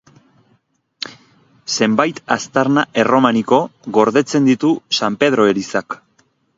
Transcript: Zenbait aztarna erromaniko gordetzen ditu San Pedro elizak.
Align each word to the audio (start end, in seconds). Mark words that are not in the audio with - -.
Zenbait 1.75 2.23
aztarna 2.37 2.87
erromaniko 3.05 3.63
gordetzen 4.01 4.53
ditu 4.53 4.77
San 5.03 5.23
Pedro 5.25 5.51
elizak. 5.55 6.05